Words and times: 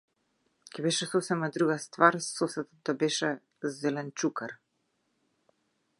Ќе 0.75 0.85
беше 0.85 1.07
сосема 1.09 1.49
друга 1.57 1.75
ствар 1.83 2.17
соседот 2.29 2.71
да 2.89 2.97
беше- 3.05 3.31
зеленчукар. 3.79 4.59